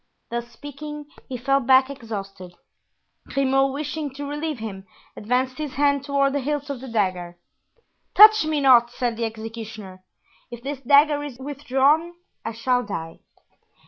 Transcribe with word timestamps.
Thus 0.31 0.47
speaking, 0.47 1.05
he 1.29 1.37
fell 1.37 1.59
back 1.59 1.87
exhausted. 1.91 2.55
Grimaud, 3.27 3.71
wishing 3.71 4.11
to 4.15 4.25
relieve 4.25 4.57
him, 4.57 4.87
advanced 5.15 5.59
his 5.59 5.75
hand 5.75 6.03
toward 6.03 6.33
the 6.33 6.39
hilt 6.39 6.71
of 6.71 6.81
the 6.81 6.87
dagger. 6.87 7.37
"Touch 8.15 8.43
me 8.43 8.61
not!" 8.61 8.89
said 8.89 9.15
the 9.15 9.25
executioner; 9.25 10.03
"if 10.49 10.63
this 10.63 10.79
dagger 10.81 11.23
is 11.23 11.37
withdrawn 11.37 12.13
I 12.43 12.51
shall 12.53 12.81
die." 12.81 13.19